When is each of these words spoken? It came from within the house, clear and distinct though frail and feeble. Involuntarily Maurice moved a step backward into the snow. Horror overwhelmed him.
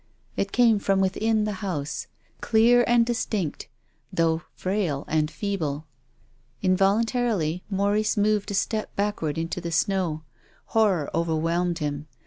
It 0.35 0.51
came 0.51 0.79
from 0.79 0.99
within 0.99 1.43
the 1.43 1.51
house, 1.61 2.07
clear 2.41 2.83
and 2.87 3.05
distinct 3.05 3.67
though 4.11 4.41
frail 4.55 5.05
and 5.07 5.29
feeble. 5.29 5.85
Involuntarily 6.63 7.61
Maurice 7.69 8.17
moved 8.17 8.49
a 8.49 8.55
step 8.55 8.95
backward 8.95 9.37
into 9.37 9.61
the 9.61 9.71
snow. 9.71 10.23
Horror 10.65 11.07
overwhelmed 11.13 11.77
him. 11.77 12.07